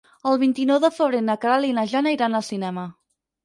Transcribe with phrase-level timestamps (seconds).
[0.29, 2.91] El vint-i-nou de febrer na Queralt i na Jana iran al cinema.